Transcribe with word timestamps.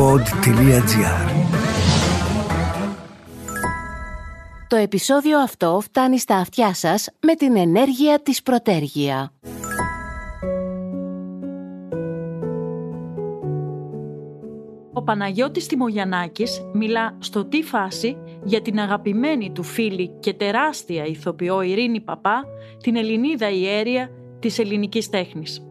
pod.gr 0.00 1.30
Το 4.68 4.76
επεισόδιο 4.76 5.38
αυτό 5.38 5.80
φτάνει 5.82 6.18
στα 6.18 6.36
αυτιά 6.36 6.74
σας 6.74 7.08
με 7.20 7.34
την 7.34 7.56
ενέργεια 7.56 8.20
της 8.22 8.42
Πρωτέργεια. 8.42 9.32
Ο 14.92 15.02
Παναγιώτης 15.02 15.66
Τιμογιαννάκης 15.66 16.60
μιλά 16.72 17.16
στο 17.18 17.44
«Τι 17.44 17.62
φάση» 17.62 18.16
για 18.44 18.62
την 18.62 18.78
αγαπημένη 18.78 19.52
του 19.52 19.62
φίλη 19.62 20.10
και 20.20 20.34
τεράστια 20.34 21.04
ηθοποιό 21.04 21.62
Ειρήνη 21.62 22.00
Παπά, 22.00 22.44
την 22.82 22.96
Ελληνίδα 22.96 23.50
ιέρια 23.50 24.10
της 24.38 24.58
ελληνικής 24.58 25.08
τέχνης. 25.08 25.69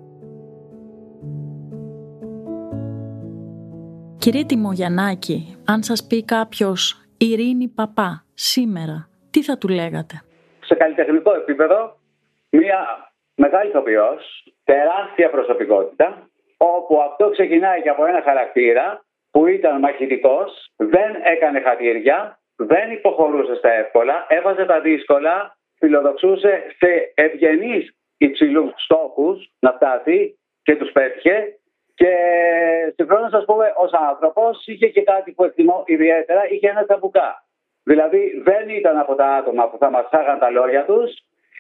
Κύριε 4.24 4.44
Τιμογιαννάκη, 4.44 5.40
αν 5.66 5.84
σας 5.84 6.08
πει 6.08 6.26
κάποιος 6.26 6.82
Ειρήνη 7.18 7.68
Παπά 7.68 8.26
σήμερα, 8.34 9.10
τι 9.32 9.44
θα 9.44 9.58
του 9.58 9.68
λέγατε; 9.68 10.16
Σε 10.60 10.76
καλλιτεχνικό 10.76 11.36
επίπεδο, 11.36 11.98
μια 12.50 12.80
μεγάλης 13.36 13.70
ηθοποιός, 13.70 14.54
τεράστια 14.64 15.30
προσωπικότητα, 15.30 16.30
όπου 16.58 17.02
αυτό 17.02 17.30
ξεκινάει 17.30 17.82
και 17.82 17.90
από 17.90 18.06
ένα 18.06 18.22
χαρακτήρα 18.22 19.06
που 19.32 19.48
ήταν 19.48 19.80
μαχητικός, 19.80 20.72
δεν 20.76 21.10
έκανε 21.24 21.60
χατήρια, 21.60 22.40
δεν 22.56 22.92
υποχωρούσε 22.92 23.56
στα 23.56 23.72
εύκολα, 23.72 24.26
έβαζε 24.30 24.66
τα 24.66 24.82
δύσκολα, 24.82 25.58
φιλοδοξούσε 25.78 26.64
σε 26.78 27.12
ευγενείς 27.14 27.96
υψηλούς 28.18 28.72
στόχους 28.76 29.52
να 29.60 29.72
φτάσει 29.72 30.40
και 30.64 30.76
τους 30.76 30.92
πέτυχε 30.92 31.09
και 31.09 31.09
συγχρόνω, 33.10 33.38
α 33.38 33.46
πούμε, 33.46 33.74
ως 33.76 33.92
άνθρωπος 33.94 34.66
είχε 34.66 34.88
και 34.88 35.02
κάτι 35.02 35.32
που 35.32 35.44
εκτιμώ 35.44 35.84
ιδιαίτερα, 35.86 36.42
είχε 36.50 36.70
ένα 36.70 36.86
ταμπουκά. 36.86 37.44
Δηλαδή 37.84 38.42
δεν 38.44 38.70
ήταν 38.70 38.98
από 38.98 39.16
τα 39.16 39.26
άτομα 39.26 39.70
που 39.70 39.78
θα 39.78 39.90
μασάγαν 39.90 40.40
τα 40.40 40.50
λόγια 40.50 40.86
τους 40.86 41.12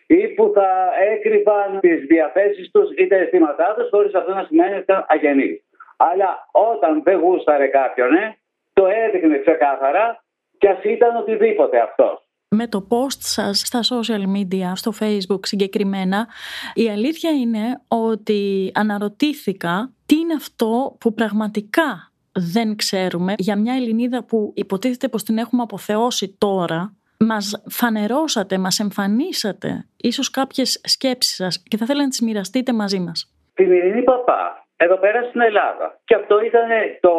ή 0.07 0.27
που 0.27 0.51
θα 0.55 0.91
έκρυβαν 1.11 1.79
τις 1.79 2.05
διαθέσεις 2.05 2.71
τους 2.71 2.89
ή 2.95 3.07
τα 3.07 3.15
αισθήματά 3.15 3.73
τους, 3.77 3.89
χωρίς 3.89 4.13
αυτό 4.13 4.33
να 4.33 4.43
σημαίνει 4.43 4.73
ότι 4.73 4.81
ήταν 4.81 5.05
αγενείς. 5.07 5.63
Αλλά 5.97 6.47
όταν 6.51 7.03
δεν 7.03 7.19
γούσταρε 7.19 7.67
κάποιον, 7.67 8.13
ε, 8.13 8.37
το 8.73 8.85
έδειχνε 8.85 9.37
ξεκάθαρα 9.37 10.23
και 10.57 10.69
ας 10.69 10.83
ήταν 10.83 11.15
οτιδήποτε 11.15 11.79
αυτός 11.79 12.28
με 12.55 12.67
το 12.67 12.87
post 12.89 13.19
σας 13.19 13.59
στα 13.59 13.79
social 13.83 14.23
media, 14.37 14.71
στο 14.73 14.91
facebook 14.99 15.39
συγκεκριμένα, 15.45 16.27
η 16.73 16.89
αλήθεια 16.89 17.31
είναι 17.31 17.81
ότι 17.87 18.71
αναρωτήθηκα 18.75 19.91
τι 20.05 20.15
είναι 20.15 20.33
αυτό 20.33 20.95
που 20.99 21.13
πραγματικά 21.13 22.11
δεν 22.31 22.75
ξέρουμε 22.75 23.33
για 23.37 23.55
μια 23.57 23.73
Ελληνίδα 23.73 24.23
που 24.23 24.53
υποτίθεται 24.55 25.07
πως 25.07 25.23
την 25.23 25.37
έχουμε 25.37 25.61
αποθεώσει 25.61 26.35
τώρα 26.37 26.93
μας 27.19 27.63
φανερώσατε, 27.69 28.57
μας 28.57 28.79
εμφανίσατε 28.79 29.85
ίσως 29.97 30.29
κάποιες 30.29 30.81
σκέψεις 30.83 31.35
σας 31.35 31.63
και 31.67 31.77
θα 31.77 31.83
ήθελα 31.83 32.01
να 32.01 32.09
τις 32.09 32.21
μοιραστείτε 32.21 32.73
μαζί 32.73 32.99
μας. 32.99 33.33
Την 33.53 33.71
Ειρηνή 33.71 34.03
Παπά, 34.03 34.67
εδώ 34.77 34.97
πέρα 34.97 35.23
στην 35.23 35.41
Ελλάδα. 35.41 35.99
Και 36.05 36.15
αυτό 36.15 36.41
ήταν 36.41 36.69
το 36.99 37.11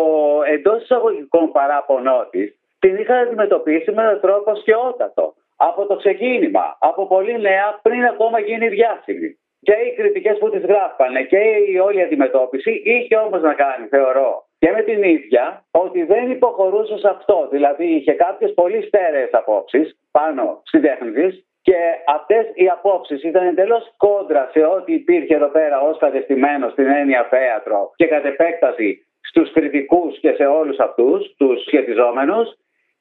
εντός 0.53 0.83
εισαγωγικών 0.83 1.53
παράπονό 1.53 2.28
της 2.31 2.59
την 2.81 2.97
είχα 2.97 3.17
αντιμετωπίσει 3.17 3.91
με 3.92 4.03
έναν 4.03 4.20
τρόπο 4.20 4.55
σκιότατο. 4.55 5.34
Από 5.56 5.86
το 5.86 5.97
ξεκίνημα, 5.97 6.77
από 6.81 7.06
πολύ 7.06 7.41
νέα, 7.41 7.78
πριν 7.83 8.05
ακόμα 8.05 8.41
γίνει 8.41 8.69
διάσημη. 8.69 9.39
Και 9.62 9.72
οι 9.72 9.95
κριτικές 9.97 10.39
που 10.39 10.50
τι 10.50 10.59
γράφανε 10.59 11.22
και 11.22 11.39
η 11.69 11.78
όλη 11.78 12.03
αντιμετώπιση 12.03 12.83
είχε 12.84 13.17
όμως 13.17 13.42
να 13.42 13.55
κάνει, 13.55 13.87
θεωρώ, 13.87 14.45
και 14.59 14.70
με 14.70 14.83
την 14.83 15.03
ίδια 15.03 15.64
ότι 15.70 16.03
δεν 16.03 16.31
υποχωρούσε 16.31 16.98
σε 16.98 17.09
αυτό. 17.09 17.48
Δηλαδή 17.50 17.84
είχε 17.84 18.12
κάποιες 18.12 18.55
πολύ 18.55 18.83
στέρεες 18.83 19.31
απόψεις 19.33 19.98
πάνω 20.11 20.62
στη 20.65 20.81
τέχνη 20.81 21.11
της 21.11 21.44
και 21.62 21.77
αυτές 22.06 22.47
οι 22.55 22.69
απόψεις 22.69 23.22
ήταν 23.22 23.47
εντελώς 23.47 23.94
κόντρα 23.97 24.49
σε 24.53 24.65
ό,τι 24.65 24.93
υπήρχε 24.93 25.34
εδώ 25.34 25.49
πέρα 25.49 25.81
ως 25.81 25.99
κατεστημένο 25.99 26.69
στην 26.69 26.87
έννοια 26.87 27.26
θέατρο 27.31 27.91
και 27.94 28.06
κατ' 28.06 28.25
επέκταση 28.25 29.06
στους 29.21 29.53
κριτικούς 29.53 30.19
και 30.19 30.32
σε 30.32 30.44
όλους 30.47 30.78
αυτούς 30.78 31.34
τους 31.37 31.62
σχετιζόμενους 31.62 32.49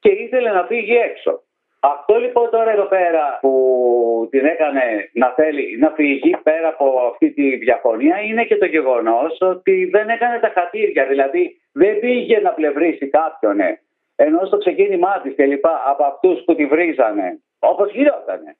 και 0.00 0.10
ήθελε 0.10 0.50
να 0.50 0.64
φύγει 0.64 0.96
έξω. 0.96 1.42
Αυτό 1.80 2.18
λοιπόν 2.18 2.50
τώρα 2.50 2.70
εδώ 2.70 2.84
πέρα 2.84 3.38
που 3.40 4.28
την 4.30 4.44
έκανε 4.44 5.10
να 5.12 5.28
θέλει 5.28 5.78
να 5.78 5.90
φύγει 5.90 6.36
πέρα 6.42 6.68
από 6.68 7.00
αυτή 7.12 7.30
τη 7.30 7.56
διαφωνία 7.56 8.20
είναι 8.20 8.44
και 8.44 8.56
το 8.56 8.66
γεγονός 8.66 9.38
ότι 9.40 9.84
δεν 9.84 10.08
έκανε 10.08 10.38
τα 10.38 10.52
χατήρια. 10.54 11.06
Δηλαδή 11.06 11.60
δεν 11.72 11.98
πήγε 11.98 12.38
να 12.38 12.50
πλευρίσει 12.50 13.08
κάποιον 13.08 13.60
ε. 13.60 13.80
ενώ 14.16 14.44
στο 14.44 14.56
ξεκίνημά 14.56 15.20
της 15.22 15.34
και 15.34 15.46
λοιπά 15.46 15.82
από 15.86 16.04
αυτούς 16.04 16.42
που 16.44 16.54
τη 16.54 16.66
βρίζανε 16.66 17.40
όπως 17.58 17.92
γινότανε 17.92 18.56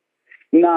να 0.51 0.73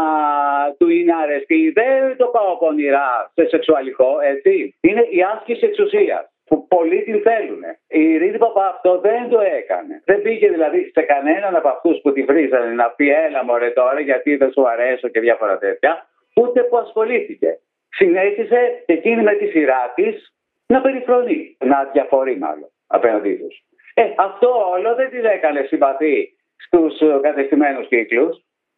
του 0.77 0.89
είναι 0.89 1.13
αρεστή. 1.15 1.71
Δεν 1.71 2.17
το 2.17 2.27
πάω 2.27 2.57
πονηρά 2.57 3.31
σε 3.33 3.47
σεξουαλικό, 3.47 4.19
έτσι. 4.19 4.75
Είναι 4.81 5.01
η 5.09 5.21
άσκηση 5.33 5.65
εξουσίας 5.65 6.32
που 6.53 6.67
πολλοί 6.67 7.03
την 7.03 7.21
θέλουν. 7.21 7.63
Η 7.87 8.03
Ειρήνη 8.13 8.37
Παπά 8.37 8.67
αυτό 8.67 8.99
δεν 8.99 9.29
το 9.29 9.39
έκανε. 9.39 10.01
Δεν 10.05 10.21
πήγε 10.21 10.49
δηλαδή 10.49 10.91
σε 10.93 11.01
κανέναν 11.01 11.55
από 11.55 11.67
αυτούς 11.67 11.99
που 12.01 12.13
τη 12.13 12.23
βρίζανε 12.23 12.71
να 12.73 12.89
πει 12.89 13.09
έλα 13.09 13.43
μωρέ 13.43 13.69
τώρα 13.69 13.99
γιατί 13.99 14.35
δεν 14.35 14.51
σου 14.51 14.67
αρέσω 14.69 15.07
και 15.07 15.19
διάφορα 15.19 15.57
τέτοια, 15.57 16.07
ούτε 16.35 16.63
που 16.63 16.77
ασχολήθηκε. 16.77 17.59
Συνέχισε 17.89 18.83
εκείνη 18.85 19.23
με 19.23 19.33
τη 19.33 19.47
σειρά 19.47 19.93
της 19.95 20.33
να 20.65 20.81
περιφρονεί, 20.81 21.57
να 21.65 21.89
διαφορεί 21.93 22.37
μάλλον 22.37 22.69
απέναντί 22.87 23.33
τους. 23.35 23.63
Ε, 23.93 24.03
αυτό 24.17 24.69
όλο 24.75 24.95
δεν 24.95 25.09
την 25.09 25.25
έκανε 25.25 25.61
συμπαθή 25.67 26.35
στους 26.57 26.93
κατεστημένους 27.21 27.87
κύκλους. 27.87 28.37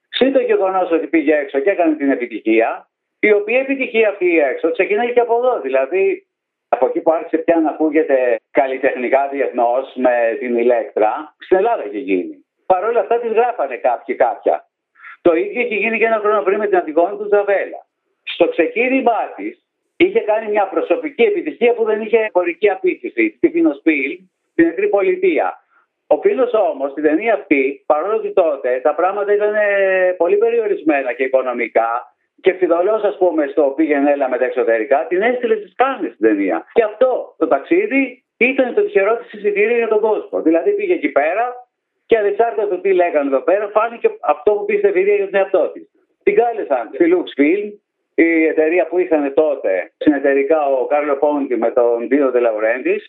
Συν 0.09 0.33
το 0.33 0.39
γεγονός 0.39 0.91
ότι 0.91 1.07
πήγε 1.07 1.35
έξω 1.35 1.59
και 1.59 1.69
έκανε 1.69 1.95
την 1.95 2.11
επιτυχία, 2.11 2.89
η 3.19 3.31
οποία 3.33 3.59
επιτυχία 3.59 4.09
αυτή 4.09 4.39
έξω 4.39 4.71
ξεκινάει 4.71 5.13
και 5.13 5.19
από 5.19 5.35
εδώ. 5.35 5.61
Δηλαδή, 5.61 6.27
από 6.69 6.85
εκεί 6.87 6.99
που 7.01 7.11
άρχισε 7.11 7.37
πια 7.37 7.59
να 7.59 7.69
ακούγεται 7.69 8.39
καλλιτεχνικά 8.51 9.27
διεθνώς 9.31 9.93
με 9.95 10.35
την 10.39 10.57
ηλέκτρα, 10.57 11.35
στην 11.39 11.57
Ελλάδα 11.57 11.83
έχει 11.83 11.99
γίνει. 11.99 12.45
Παρ' 12.65 12.83
όλα 12.83 12.99
αυτά 12.99 13.19
τις 13.19 13.31
γράφανε 13.31 13.75
κάποιοι 13.77 14.15
κάποια. 14.15 14.67
Το 15.21 15.35
ίδιο 15.35 15.61
έχει 15.61 15.75
γίνει 15.75 15.97
και 15.97 16.05
ένα 16.05 16.19
χρόνο 16.19 16.41
πριν 16.41 16.57
με 16.57 16.67
την 16.67 16.77
Αντιγόνη 16.77 17.17
του 17.17 17.27
Ζαβέλα. 17.27 17.85
Στο 18.23 18.47
ξεκίνημά 18.47 19.33
της 19.35 19.65
είχε 19.97 20.19
κάνει 20.19 20.49
μια 20.49 20.67
προσωπική 20.67 21.23
επιτυχία 21.23 21.73
που 21.73 21.83
δεν 21.83 22.01
είχε 22.01 22.29
χωρική 22.31 22.69
απήχηση. 22.69 23.33
Στη 23.37 23.49
Φινοσπίλ, 23.49 24.19
στην 24.51 24.67
Εθνική 24.67 24.89
Πολιτεία. 24.89 25.59
Ο 26.07 26.17
φίλος 26.21 26.53
όμως 26.53 26.91
στην 26.91 27.03
ταινία 27.03 27.33
αυτή, 27.33 27.83
παρόλο 27.85 28.15
ότι 28.15 28.33
τότε 28.33 28.79
τα 28.83 28.95
πράγματα 28.95 29.33
ήταν 29.33 29.53
πολύ 30.17 30.37
περιορισμένα 30.37 31.13
και 31.13 31.23
οικονομικά, 31.23 32.14
και 32.41 32.53
φιδωλός, 32.53 33.03
ας 33.03 33.17
πούμε, 33.17 33.47
στο 33.47 33.73
πήγαινε 33.75 34.11
έλα 34.11 34.29
με 34.29 34.37
τα 34.37 34.45
εξωτερικά, 34.45 35.05
την 35.07 35.21
έστειλε 35.21 35.55
στις 35.55 35.73
κάνες 35.75 36.13
στην 36.13 36.27
ταινία. 36.27 36.65
Και 36.73 36.83
αυτό 36.83 37.35
το 37.37 37.47
ταξίδι 37.47 38.23
ήταν 38.37 38.73
το 38.73 38.81
τυχερό 38.81 39.15
της 39.17 39.33
εισιτήριο 39.33 39.77
για 39.77 39.87
τον 39.87 39.99
κόσμο. 39.99 40.41
Δηλαδή 40.41 40.71
πήγε 40.71 40.93
εκεί 40.93 41.09
πέρα 41.09 41.53
και 42.05 42.17
ανεξάρτητα 42.17 42.67
το 42.67 42.77
τι 42.77 42.93
λέγανε 42.93 43.27
εδώ 43.27 43.39
πέρα, 43.39 43.67
φάνηκε 43.67 44.09
αυτό 44.21 44.51
που 44.51 44.65
πίστευε 44.65 44.99
η 44.99 45.03
για 45.03 45.25
τον 45.25 45.39
εαυτό 45.39 45.69
της. 45.73 45.89
Την 46.23 46.35
κάλεσαν 46.35 46.89
στη 46.93 47.05
Film, 47.37 47.71
η 48.15 48.45
εταιρεία 48.45 48.87
που 48.87 48.99
είχαν 48.99 49.33
τότε 49.33 49.91
συνεταιρικά 49.97 50.65
ο 50.65 50.85
Κάρλο 50.85 51.15
Πόντι 51.15 51.57
με 51.57 51.71
τον 51.71 52.07
Δίνο 52.07 52.31
Τελαουρέντη, 52.31 53.01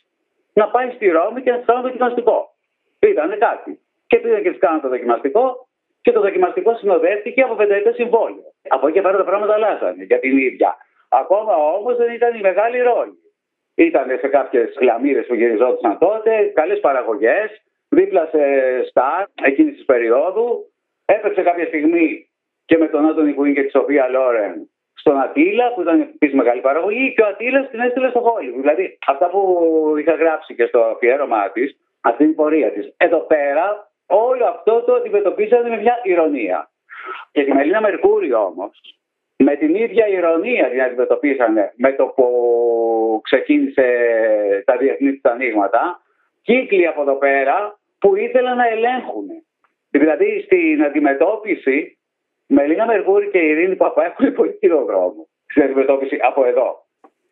να 0.53 0.69
πάει 0.69 0.91
στη 0.91 1.09
Ρώμη 1.09 1.43
και 1.43 1.51
να 1.51 1.57
της 1.57 1.67
κάνουν 1.67 1.83
δοκιμαστικό. 1.83 2.51
Ήταν 3.01 3.39
κάτι. 3.39 3.81
Και 4.07 4.17
πήγαν 4.17 4.43
και 4.43 4.51
της 4.51 4.59
κάνουν 4.59 4.81
το 4.81 4.89
δοκιμαστικό 4.89 5.66
και 6.07 6.13
το 6.13 6.21
δοκιμαστικό 6.21 6.77
συνοδεύτηκε 6.77 7.43
από 7.43 7.55
πενταετές 7.55 7.95
συμβόλαιο. 7.95 8.45
Από 8.69 8.89
εκεί 8.89 9.01
πέρα 9.01 9.17
τα 9.17 9.25
πράγματα 9.25 9.55
αλλάζανε 9.55 10.05
για 10.05 10.19
την 10.19 10.39
ίδια. 10.39 10.77
Ακόμα 11.09 11.55
όμως 11.57 11.97
δεν 11.97 12.13
ήταν 12.13 12.35
η 12.35 12.41
μεγάλη 12.41 12.79
ρόλη. 12.81 13.19
Ήταν 13.75 14.19
σε 14.21 14.29
κάποιες 14.29 14.77
γλαμμύρε 14.81 15.23
που 15.23 15.35
γυριζόντουσαν 15.35 15.99
τότε, 15.99 16.53
καλές 16.55 16.81
παραγωγές, 16.81 17.49
δίπλα 17.89 18.29
σε 18.33 18.43
στάρ 18.89 19.25
εκείνης 19.43 19.75
της 19.75 19.85
περίοδου. 19.85 20.73
Έπαιξε 21.05 21.43
κάποια 21.43 21.67
στιγμή 21.67 22.31
και 22.65 22.79
με 22.79 22.89
τον 22.89 23.09
Άντωνη 23.09 23.33
Κουίν 23.33 23.55
και 23.55 23.63
τη 23.63 23.71
Σοφία 23.71 24.09
Λόρεν 24.09 24.71
στον 24.95 25.21
Ατήλα, 25.21 25.73
που 25.75 25.81
ήταν 25.81 26.01
επίσης 26.01 26.35
μεγάλη 26.35 26.61
παραγωγή, 26.61 27.13
και 27.15 27.23
ο 27.23 27.27
Ατήλας 27.27 27.71
την 27.71 27.81
έστειλε 27.81 28.09
στο 28.09 28.21
Χόλιγου. 28.21 28.61
Δηλαδή, 28.61 28.99
αυτά 29.07 29.27
που 29.31 29.41
είχα 29.99 30.15
γράψει 30.15 30.55
και 30.55 30.67
στο 30.67 30.81
αφιέρωμά 30.81 31.51
της, 31.51 31.77
αυτή 32.01 32.25
την 32.25 32.35
πορεία 32.35 32.71
της. 32.73 32.95
Εδώ 32.97 33.19
πέρα 33.19 33.91
Όλο 34.07 34.45
αυτό 34.45 34.83
το 34.83 34.95
αντιμετωπίζανε 34.95 35.69
με 35.69 35.77
μια 35.77 36.01
ηρωνία. 36.03 36.71
Και 37.33 37.45
τη 37.45 37.53
Μελίνα 37.53 37.81
Μερκούρη 37.81 38.33
όμως, 38.33 38.81
με 39.37 39.57
την 39.57 39.75
ίδια 39.75 40.07
ηρωνία 40.07 40.71
την 40.71 40.83
αντιμετωπίσανε 40.83 41.73
με 41.77 41.93
το 41.93 42.07
που 42.07 43.21
ξεκίνησε 43.23 43.87
τα 44.67 44.77
διεθνή 44.77 45.13
του 45.13 45.31
ανοίγματα, 45.31 46.01
κύκλοι 46.43 46.87
από 46.87 47.01
εδώ 47.01 47.15
πέρα 47.15 47.79
που 47.99 48.17
ήθελαν 48.17 48.57
να 48.57 48.69
ελέγχουν. 48.69 49.27
Δηλαδή 49.91 50.43
στην 50.45 50.85
αντιμετώπιση, 50.85 51.99
Μελίνα 52.47 52.87
Μερκούρη 52.87 53.31
και 53.31 53.39
η 53.39 53.49
Ειρήνη 53.49 53.77
Παπά 53.77 54.05
έχουν 54.05 54.35
πολύ 54.35 54.59
κύριο 54.59 54.85
δρόμο 54.85 55.29
στην 55.47 55.63
αντιμετώπιση 55.63 56.19
από 56.23 56.45
εδώ. 56.45 56.87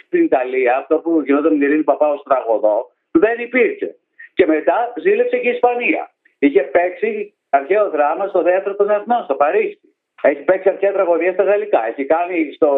Στην 0.06 0.25
Ιταλία, 0.25 0.77
αυτό 0.77 0.99
που 0.99 1.23
γινόταν 1.25 1.53
με 1.53 1.59
την 1.59 1.67
Ειρήνη 1.67 1.82
Παπά 1.82 2.09
ως 2.09 2.23
τραγωδό, 2.23 2.91
δεν 3.11 3.38
υπήρχε. 3.38 3.97
Και 4.35 4.47
μετά 4.47 4.93
ζήλεψε 5.00 5.38
και 5.38 5.49
η 5.49 5.53
Ισπανία. 5.53 6.13
Είχε 6.44 6.62
παίξει 6.62 7.35
αρχαίος 7.50 7.91
δράμας 7.91 8.29
στο 8.29 8.43
Θέατρο 8.43 8.75
των 8.76 8.91
Εθνών, 8.91 9.25
στο 9.25 9.35
Παρίσι. 9.35 9.81
Έχει 10.23 10.43
παίξει 10.43 10.69
αρχαία 10.69 10.93
τραγωδία 10.93 11.32
στα 11.32 11.43
γαλλικά. 11.43 11.87
Έχει 11.87 12.05
κάνει 12.05 12.52
στο 12.55 12.70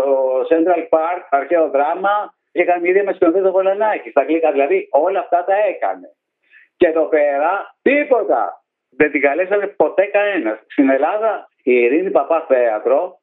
Central 0.51 0.83
Park 0.95 1.21
αρχαίο 1.31 1.69
δράμα. 1.69 2.35
Είχε 2.53 2.65
κάνει 2.65 2.89
ίδια 2.89 3.05
με 3.05 3.13
σκηνοθέτη 3.13 3.51
Βολανάκη 3.51 4.11
στα 4.11 4.21
αγγλικά. 4.21 4.53
Δηλαδή 4.53 4.89
όλα 4.91 5.21
αυτά 5.21 5.45
τα 5.45 5.55
έκανε. 5.55 6.09
Και 6.77 6.87
εδώ 6.87 7.05
πέρα 7.05 7.77
τίποτα. 7.83 8.63
Δεν 8.91 9.11
την 9.11 9.21
καλέσανε 9.21 9.67
ποτέ 9.67 10.05
κανένας. 10.05 10.59
Στην 10.67 10.91
Ελλάδα 10.91 11.49
η 11.63 11.73
Ειρήνη 11.73 12.11
Παπά 12.11 12.45
Θέατρο 12.49 13.21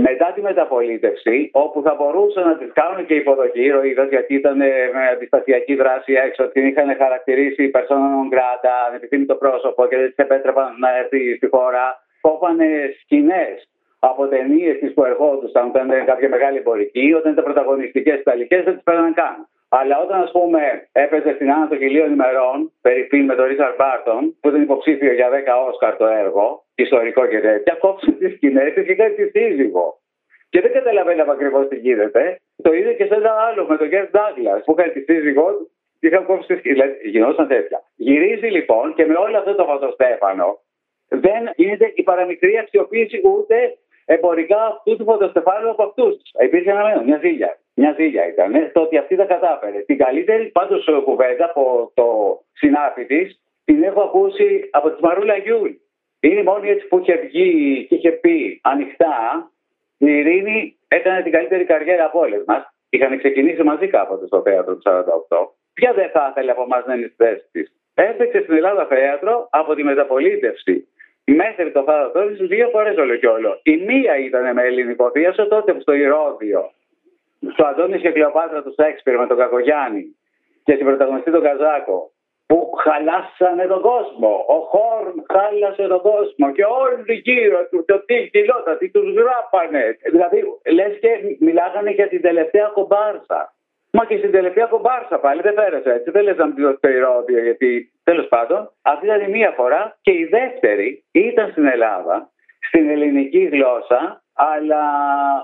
μετά 0.00 0.32
τη 0.34 0.40
μεταπολίτευση, 0.40 1.50
όπου 1.52 1.82
θα 1.82 1.94
μπορούσαν 1.98 2.44
να 2.48 2.56
τη 2.56 2.64
κάνουν 2.64 3.06
και 3.06 3.14
υποδοχή 3.14 3.62
ηρωίδας, 3.62 4.08
γιατί 4.08 4.34
ήταν 4.34 4.56
με 4.96 5.02
αντιστασιακή 5.12 5.74
δράση 5.74 6.12
έξω, 6.12 6.48
την 6.48 6.66
είχαν 6.66 6.96
χαρακτηρίσει 6.96 7.70
persona 7.74 8.08
non 8.14 8.28
grata, 8.34 8.74
ανεπιθύμητο 8.88 9.34
πρόσωπο 9.34 9.86
και 9.86 9.96
δεν 9.96 10.08
τη 10.08 10.22
επέτρεπαν 10.22 10.74
να 10.78 10.98
έρθει 10.98 11.36
στη 11.36 11.48
χώρα. 11.48 11.84
Κόφανε 12.20 12.68
σκηνές 13.00 13.68
από 13.98 14.26
ταινίες 14.26 14.78
της 14.78 14.92
που 14.94 15.04
ερχόντουσαν 15.04 15.68
όταν 15.68 15.88
ήταν 15.88 16.04
κάποια 16.04 16.28
μεγάλη 16.28 16.56
εμπορική, 16.56 17.14
όταν 17.18 17.32
ήταν 17.32 17.44
πρωταγωνιστικές 17.44 18.18
ιταλικέ, 18.18 18.62
δεν 18.62 18.74
τις 18.74 18.82
πέραναν 18.82 19.14
καν. 19.14 19.48
Αλλά 19.68 19.98
όταν, 20.04 20.20
ας 20.20 20.30
πούμε, 20.30 20.88
έπαιζε 20.92 21.32
στην 21.34 21.52
Άννα 21.52 21.68
των 21.68 21.78
χιλίων 21.78 22.12
ημερών, 22.12 22.72
περί 22.80 23.22
με 23.24 23.34
τον 23.34 23.46
Ρίτσαρ 23.46 23.74
Μπάρτον, 23.76 24.36
που 24.40 24.48
ήταν 24.48 24.62
υποψήφιο 24.62 25.12
για 25.12 25.28
10 25.30 25.32
Όσκαρ 25.68 25.96
το 25.96 26.06
έργο, 26.06 26.64
ιστορικό 26.74 27.26
και 27.26 27.40
τέτοια, 27.40 27.74
κόψε 27.74 28.10
τις 28.10 28.34
σκηνές 28.34 28.72
και 28.72 28.94
κάνει 28.94 29.14
τη 29.14 29.28
σύζυγο. 29.28 30.00
Και 30.50 30.60
δεν 30.60 30.72
καταλαβαίναμε 30.72 31.32
ακριβώς 31.32 31.68
τι 31.68 31.76
γίνεται. 31.76 32.40
Το 32.62 32.72
ίδιο 32.72 32.92
και 32.92 33.04
σε 33.04 33.14
ένα 33.14 33.30
άλλο 33.30 33.66
με 33.66 33.76
τον 33.76 33.88
Γκέρ 33.88 34.10
Ντάγκλα, 34.10 34.62
που 34.64 34.72
έκανε 34.72 34.92
τη 34.92 35.00
σύζυγό 35.00 35.48
του, 35.52 35.70
είχαν 36.00 36.24
κόψει 36.26 36.46
τη 36.46 36.58
σκηνέ. 36.58 36.96
Γινόταν 37.04 37.48
τέτοια. 37.48 37.82
Γυρίζει 37.96 38.46
λοιπόν 38.46 38.94
και 38.94 39.06
με 39.06 39.14
όλο 39.14 39.38
αυτό 39.38 39.54
το 39.54 39.64
φωτοστέφανο 39.64 40.58
δεν 41.08 41.50
γίνεται 41.56 41.92
η 41.94 42.02
παραμικρή 42.02 42.58
αξιοποίηση 42.58 43.20
ούτε 43.24 43.78
εμπορικά 44.14 44.60
αυτού 44.66 44.96
του 44.96 45.04
φωτοστεφάνου 45.04 45.70
από 45.70 45.82
αυτούς. 45.82 46.14
Υπήρχε 46.40 46.70
ένα 46.70 47.02
μια 47.06 47.18
ζήλια. 47.22 47.58
Μια 47.74 47.92
ζήλια 47.98 48.28
ήταν 48.28 48.70
το 48.72 48.80
ότι 48.80 48.96
αυτή 48.96 49.16
τα 49.16 49.24
κατάφερε. 49.24 49.78
Την 49.78 49.98
καλύτερη 49.98 50.44
πάντως 50.48 50.88
κουβέντα 51.04 51.44
από 51.44 51.90
το 51.94 52.06
συνάφι 52.52 53.04
της 53.04 53.40
την 53.64 53.82
έχω 53.82 54.00
ακούσει 54.00 54.68
από 54.70 54.90
τη 54.90 55.04
Μαριώ 55.04 55.36
Γιούλ. 55.36 55.70
Είναι 56.20 56.40
η 56.40 56.42
μόνη 56.42 56.68
έτσι 56.68 56.86
που 56.86 56.98
είχε 56.98 57.16
βγει 57.16 57.86
και 57.88 57.94
είχε 57.94 58.10
πει 58.10 58.60
ανοιχτά 58.62 59.16
η 59.98 60.10
Ειρήνη 60.18 60.78
έκανε 60.88 61.22
την 61.22 61.32
καλύτερη 61.32 61.64
καριέρα 61.64 62.04
από 62.04 62.18
όλες 62.18 62.42
μας. 62.46 62.62
Είχαν 62.88 63.18
ξεκινήσει 63.18 63.62
μαζί 63.62 63.86
κάποτε 63.86 64.26
στο 64.26 64.42
θέατρο 64.42 64.76
του 64.76 64.82
48. 64.84 65.48
Ποια 65.72 65.92
δεν 65.92 66.10
θα 66.10 66.28
ήθελε 66.30 66.50
από 66.50 66.62
εμάς 66.62 66.86
να 66.86 66.94
είναι 66.94 67.06
στη 67.06 67.24
θέση 67.24 67.48
της. 67.52 67.62
Έπαιξε 67.94 68.40
στην 68.40 68.54
Ελλάδα 68.54 68.86
θέατρο 68.86 69.48
από 69.50 69.74
τη 69.74 69.82
μεταπολίτευση 69.82 70.88
μέχρι 71.34 71.72
το 71.72 71.82
θάνατό 71.82 72.26
τη 72.26 72.46
δύο 72.46 72.68
φορές 72.68 72.96
όλο 72.96 73.16
και 73.16 73.26
όλο. 73.26 73.60
Η 73.62 73.76
μία 73.76 74.18
ήταν 74.18 74.54
με 74.54 74.62
ελληνικό 74.62 75.10
θείασο 75.10 75.48
τότε 75.48 75.72
που 75.72 75.80
στο 75.80 75.92
Ηρώδιο, 75.92 76.70
στο 77.52 77.66
Αντώνης 77.66 78.00
και 78.00 78.10
Κλεοπάτρα 78.10 78.62
τους 78.62 78.74
Σέξπιρ 78.74 79.18
με 79.18 79.26
τον 79.26 79.36
Κακογιάννη 79.36 80.16
και 80.64 80.74
στην 80.74 80.86
πρωταγωνιστή 80.86 81.30
τον 81.30 81.42
Καζάκο, 81.42 82.10
που 82.46 82.70
χαλάσανε 82.84 83.66
τον 83.66 83.80
κόσμο. 83.80 84.44
Ο 84.48 84.58
Χόρν 84.70 85.24
χάλασε 85.32 85.86
τον 85.86 86.00
κόσμο 86.00 86.52
και 86.52 86.64
όλοι 86.64 87.14
γύρω 87.24 87.68
του, 87.70 87.84
το 87.84 88.04
τι 88.04 88.28
κιλότα, 88.30 88.76
τι 88.76 88.90
τους 88.90 89.14
γράπανε. 89.14 89.96
Δηλαδή, 90.12 90.38
λες 90.72 90.98
και 91.00 91.10
μιλάγανε 91.40 91.90
για 91.90 92.08
την 92.08 92.20
τελευταία 92.20 92.66
κομπάρσα. 92.66 93.54
Μα 93.92 94.04
και 94.04 94.16
στην 94.18 94.30
τελευταία 94.30 94.66
κομπάρσα 94.66 95.18
πάλι 95.18 95.42
δεν 95.42 95.54
πέρασε 95.54 95.92
έτσι. 95.92 96.10
Δεν 96.10 96.22
λες 96.22 96.36
να 96.36 96.46
μην 96.46 96.62
το 96.62 96.76
περιόδιο, 96.80 97.42
γιατί 97.42 97.92
τέλος 98.04 98.28
πάντων 98.28 98.72
αυτή 98.82 99.06
ήταν 99.06 99.20
η 99.20 99.28
μία 99.28 99.50
φορά. 99.50 99.98
Και 100.00 100.12
η 100.12 100.24
δεύτερη 100.24 101.04
ήταν 101.10 101.50
στην 101.50 101.66
Ελλάδα, 101.66 102.30
στην 102.68 102.90
ελληνική 102.90 103.44
γλώσσα, 103.44 104.22
αλλά 104.32 104.84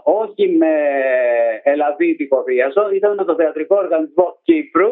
όχι 0.05 0.49
με 0.49 0.75
ελαβήτικο 1.63 2.43
βίασο. 2.43 2.91
Ήταν 2.91 3.15
με 3.15 3.25
το 3.25 3.35
Θεατρικό 3.35 3.77
Οργανισμό 3.77 4.39
Κύπρου 4.43 4.91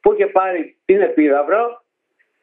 που 0.00 0.12
είχε 0.12 0.26
πάρει 0.26 0.76
την 0.84 1.00
Επίδαυρο 1.00 1.82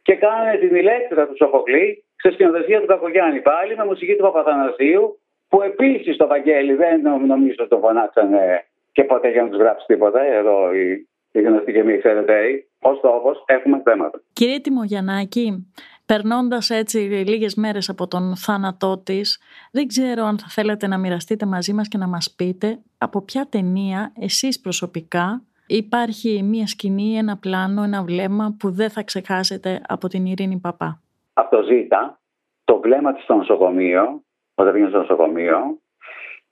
και 0.02 0.16
κάνανε 0.16 0.58
την 0.58 0.76
ηλέκτρα 0.76 1.28
του 1.28 1.36
Σοφοκλή 1.36 2.04
σε 2.16 2.32
σκηνοθεσία 2.32 2.80
του 2.80 2.86
Κακογιάννη 2.86 3.42
πάλι 3.42 3.76
με 3.76 3.86
μουσική 3.86 4.16
του 4.16 4.24
Παπαθανασίου 4.24 5.20
που 5.50 5.62
επίσης 5.62 6.18
το 6.18 6.28
Βαγγέλη 6.28 6.74
δεν 6.74 7.02
νομίζω 7.02 7.56
ότι 7.60 7.68
το 7.68 7.78
φωνάξανε 7.78 8.66
και 8.92 9.04
ποτέ 9.04 9.30
για 9.30 9.44
να 9.44 9.50
τους 9.50 9.58
γράψει 9.58 9.86
τίποτα. 9.88 10.22
Εδώ 10.22 10.74
η, 10.74 11.08
η 11.32 11.42
γνωστή 11.42 11.72
και 11.72 11.84
μη 11.84 11.98
ξέρετε, 11.98 12.66
ω 12.80 12.96
τόπο 12.96 13.32
έχουμε 13.46 13.82
θέματα. 13.84 14.22
Κύριε 14.34 14.60
Τιμογιαννάκη, 14.60 15.72
περνώντας 16.06 16.70
έτσι 16.70 16.98
λίγες 16.98 17.56
μέρες 17.56 17.90
από 17.90 18.08
τον 18.08 18.36
θάνατό 18.36 18.98
της, 18.98 19.42
δεν 19.72 19.88
ξέρω 19.88 20.24
αν 20.24 20.40
θα 20.40 20.48
θέλετε 20.50 20.88
να 20.88 20.98
μοιραστείτε 20.98 21.46
μαζί 21.46 21.74
μας 21.74 21.88
και 21.88 21.98
να 21.98 22.08
μας 22.08 22.34
πείτε 22.38 22.80
από 22.98 23.22
ποια 23.22 23.48
ταινία 23.50 24.14
εσείς 24.20 24.60
προσωπικά 24.60 25.42
υπάρχει 25.68 26.44
μία 26.44 26.68
σκηνή, 26.68 27.18
ένα 27.18 27.38
πλάνο, 27.38 27.84
ένα 27.84 28.04
βλέμμα 28.04 28.56
που 28.60 28.72
δεν 28.72 28.90
θα 28.90 29.04
ξεχάσετε 29.04 29.82
από 29.88 30.08
την 30.08 30.26
Ειρήνη 30.26 30.60
Παπά. 30.60 31.02
Από 31.34 31.56
το 31.56 31.64
Ζήτα, 31.64 32.20
το 32.64 32.80
βλέμμα 32.80 33.14
της 33.14 33.24
στο 33.24 33.34
νοσοκομείο, 33.36 34.24
όταν 34.56 34.74
πήγαινε 34.74 34.90
στο 34.90 35.00
νοσοκομείο 35.00 35.80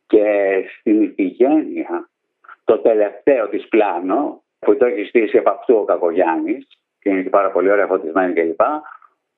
και 0.07 0.25
στην 0.79 1.01
Ιφηγένεια 1.01 2.09
το 2.69 2.79
τελευταίο 2.79 3.47
της 3.47 3.67
πλάνο 3.67 4.43
που 4.59 4.77
το 4.77 4.85
έχει 4.85 5.03
στήσει 5.03 5.37
από 5.37 5.49
αυτού 5.49 5.75
ο 5.75 5.83
Κακογιάννης 5.83 6.67
και 6.99 7.09
είναι 7.09 7.21
και 7.21 7.29
πάρα 7.29 7.51
πολύ 7.51 7.71
ωραία 7.71 7.87
φωτισμένη 7.87 8.33
κλπ. 8.33 8.61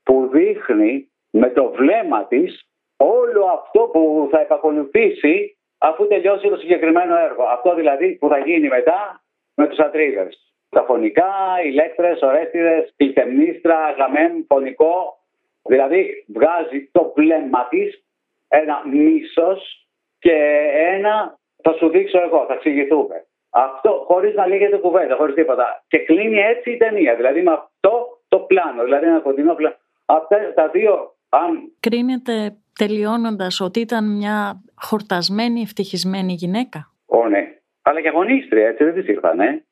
που 0.04 0.30
δείχνει 0.32 1.12
με 1.30 1.50
το 1.50 1.70
βλέμμα 1.70 2.26
της 2.26 2.66
όλο 2.98 3.46
αυτό 3.46 3.80
που 3.80 4.28
θα 4.32 4.40
επακολουθήσει 4.40 5.58
αφού 5.78 6.08
τελειώσει 6.08 6.50
το 6.50 6.56
συγκεκριμένο 6.56 7.18
έργο. 7.18 7.44
Αυτό 7.44 7.76
δηλαδή 7.76 8.16
που 8.16 8.28
θα 8.28 8.38
γίνει 8.38 8.68
μετά 8.68 9.22
με 9.56 9.68
τους 9.68 9.80
ατρίδες. 9.80 10.54
Τα 10.70 10.84
φωνικά, 10.84 11.34
ηλέκτρες, 11.64 12.22
ορέστιδες, 12.22 12.94
κλειτεμνίστρα, 12.98 13.92
γραμμένο, 13.92 14.46
φωνικό. 14.48 15.18
Δηλαδή 15.64 16.26
βγάζει 16.28 16.90
το 16.92 17.14
βλέμμα 17.16 17.68
της 17.70 18.04
ένα 18.48 18.82
μίσος 18.88 19.88
και 20.20 20.36
ένα 20.74 21.40
θα 21.62 21.74
σου 21.74 21.90
δείξω 21.90 22.22
εγώ, 22.22 22.46
θα 22.48 22.54
εξηγηθούμε. 22.54 23.26
Αυτό 23.50 24.04
χωρίς 24.08 24.36
να 24.36 24.48
λέγεται 24.48 24.78
κουβέντα, 24.78 25.16
χωρίς 25.16 25.36
τίποτα. 25.36 25.84
Και 25.88 25.98
κλείνει 25.98 26.40
έτσι 26.40 26.72
η 26.72 26.78
ταινία. 26.78 27.16
Δηλαδή 27.16 27.42
με 27.42 27.52
αυτό 27.52 28.22
το 28.28 28.40
πλάνο, 28.40 28.84
δηλαδή 28.84 29.06
ένα 29.06 29.20
κοντινό 29.20 29.54
πλάνο. 29.54 29.76
Αυτά 30.06 30.54
τα 30.54 30.68
δύο, 30.68 31.16
αν. 31.30 31.72
Κρίνεται 31.80 32.56
τελειώνοντας 32.76 33.60
ότι 33.60 33.80
ήταν 33.80 34.16
μια 34.16 34.62
χορτασμένη, 34.76 35.62
ευτυχισμένη 35.62 36.34
γυναίκα; 36.34 36.92
Ω, 37.06 37.28
ναι. 37.28 37.56
Αλλά 37.82 38.02
και 38.02 38.08
αγωνίστρια, 38.08 38.68
έτσι 38.68 38.84
δεν 38.84 38.94
της 38.94 39.08
ήρθανε. 39.08 39.66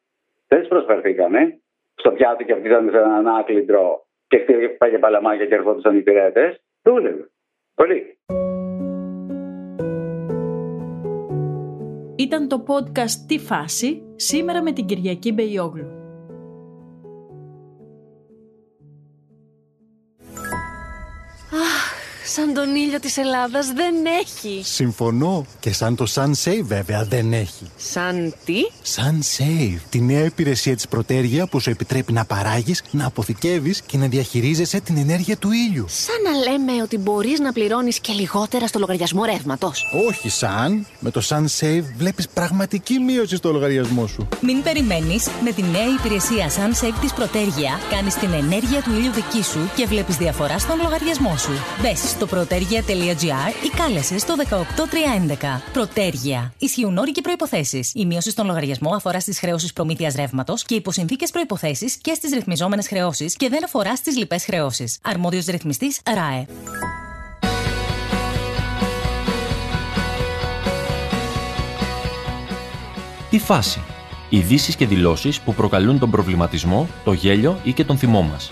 Δεν 0.48 0.60
της 0.60 0.68
προσφερθήκανε. 0.68 1.60
Στο 1.96 2.12
πιάτο 2.12 2.44
και 2.44 2.54
αυτή 2.54 2.68
ήταν 2.68 2.90
σε 2.92 2.98
έναν 2.98 3.28
άκλυντρο 3.28 4.06
και 4.28 4.38
πήγε 4.38 4.98
παλαμάκια 5.00 5.46
και 5.46 5.56
ερχόντουσαν 5.56 5.98
οι 5.98 6.02
πυρέτες. 6.02 6.62
Δούλευε. 6.84 7.30
Πολύ. 7.76 8.18
Ήταν 12.30 12.48
το 12.48 12.64
podcast 12.68 13.24
«Τι 13.28 13.40
φάση» 13.40 14.02
σήμερα 14.16 14.64
με 14.64 14.72
την 14.72 14.86
Κυριακή 14.86 15.32
Μπεϊόγλου. 15.32 15.99
Σαν 22.36 22.54
τον 22.54 22.76
ήλιο 22.76 23.00
της 23.00 23.18
Ελλάδας 23.18 23.68
δεν 23.68 23.94
έχει. 24.22 24.62
Συμφωνώ. 24.64 25.46
Και 25.60 25.74
σαν 25.74 25.96
το 25.96 26.06
SunSave 26.14 26.62
βέβαια 26.64 27.04
δεν 27.04 27.34
έχει. 27.34 27.72
Σαν 27.78 28.34
τι; 28.46 28.56
SunSave. 28.96 29.80
Τη 29.90 30.02
νέα 30.02 30.26
υπηρεσία 30.26 30.76
της 30.76 30.88
Πρωτέργεια 30.88 31.48
που 31.48 31.60
σου 31.60 31.70
επιτρέπει 31.70 32.14
να 32.14 32.26
παράγεις, 32.26 32.84
να 32.92 33.06
αποθηκεύεις 33.06 33.82
και 33.82 33.98
να 33.98 34.08
διαχειρίζεσαι 34.08 34.80
την 34.80 34.98
ενέργεια 34.98 35.38
του 35.38 35.50
ήλιου. 35.52 35.86
Σαν 35.88 36.16
να 36.22 36.52
λέμε 36.52 36.82
ότι 36.82 36.98
μπορείς 36.98 37.40
να 37.40 37.54
πληρώνεις 37.54 38.00
και 38.00 38.14
λιγότερα 38.14 38.68
στο 38.68 38.80
λογαριασμό 38.80 39.24
ρεύματος. 39.24 39.86
Όχι 40.08 40.30
σαν. 40.30 40.86
Με 41.00 41.12
το 41.12 41.22
SunSave 41.30 41.84
βλέπεις 41.98 42.28
πραγματική 42.30 43.00
μείωση 43.00 43.36
στο 43.36 43.52
λογαριασμό 43.52 44.08
σου. 44.08 44.28
Μην 44.42 44.64
περιμένεις. 44.64 45.28
Με 45.44 45.52
τη 45.52 45.62
νέα 45.62 45.88
υπηρεσία 46.00 46.50
SunSave 46.50 46.98
της 47.02 47.14
Πρωτέργεια 47.14 47.80
κάνεις 47.90 48.14
την 48.16 48.34
ενέργεια 48.34 48.82
του 48.82 48.92
ήλιου 48.92 49.12
δική 49.12 49.44
σου 49.44 49.70
και 49.76 49.86
βλέπεις 49.86 50.16
διαφορά 50.16 50.60
στον 50.60 50.78
λογαριασμό 50.82 51.38
σου. 51.38 51.52
Μπες 51.82 52.16
στο 52.20 52.38
protergia.gr 52.38 53.66
ή 53.66 53.70
κάλεσε 53.78 54.18
στο 54.18 54.36
18311. 54.50 54.56
Προτέργεια. 55.74 56.54
Ισχύουν 56.58 56.98
όροι 56.98 57.12
και 57.12 57.22
προποθέσει. 57.22 57.90
Η 57.94 58.06
μείωση 58.06 58.30
στον 58.30 58.46
λογαριασμό 58.46 58.94
αφορά 58.94 59.20
στις 59.20 59.40
χρεώσεις 59.40 59.74
προμήθειας 59.74 60.16
ρεύματος 60.16 60.64
και 60.64 60.76
υπό 60.76 60.92
συνθήκε 60.92 61.26
προποθέσει 61.32 61.98
και 62.02 62.14
στις 62.14 62.34
ρυθμιζόμενες 62.34 62.88
χρεώσεις 62.88 63.36
και 63.36 63.50
δεν 63.50 63.64
αφορά 63.64 63.96
στις 63.96 64.18
λοιπές 64.18 64.46
χρεώσεις. 64.46 65.00
Αρμόδιος 65.02 65.46
ρυθμιστής 65.46 66.00
ΡΑΕ. 66.06 66.46
Η 73.30 73.40
φάση 73.40 73.82
Ειδήσεις 74.30 74.76
και 74.76 74.86
δηλώσεις 74.86 75.40
που 75.40 75.54
προκαλούν 75.54 76.00
τον 76.00 76.12
προβληματισμό, 76.12 76.88
το 77.04 77.12
γέλιο 77.12 77.60
ή 77.64 77.74
και 77.74 77.84
τον 77.84 77.98
θυμό 77.98 78.22
μας. 78.22 78.52